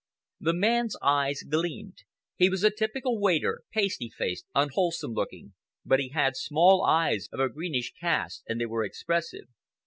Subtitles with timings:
[0.39, 1.97] The man's eyes gleamed.
[2.35, 7.93] He was a typical waiter—pasty faced, unwholesome looking—but he had small eyes of a greenish
[7.99, 9.45] cast, and they were expressive.